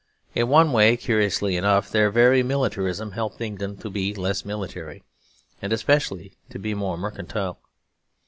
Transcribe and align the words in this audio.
In 0.33 0.47
one 0.49 0.71
way, 0.71 0.97
curiously 0.97 1.55
enough, 1.55 1.91
their 1.91 2.09
very 2.09 2.41
militarism 2.41 3.11
helped 3.11 3.39
England 3.39 3.81
to 3.81 3.89
be 3.91 4.15
less 4.15 4.43
military; 4.43 5.03
and 5.61 5.71
especially 5.71 6.33
to 6.49 6.57
be 6.57 6.73
more 6.73 6.97
mercantile. 6.97 7.59